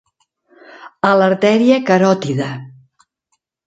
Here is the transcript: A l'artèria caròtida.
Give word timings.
A 1.11 1.13
l'artèria 1.21 1.79
caròtida. 1.93 2.53